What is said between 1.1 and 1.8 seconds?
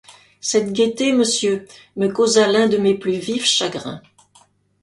monsieur,